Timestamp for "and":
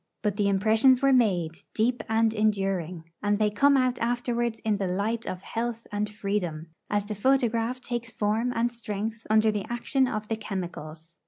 2.09-2.33, 3.21-3.37, 5.91-6.09, 8.51-8.71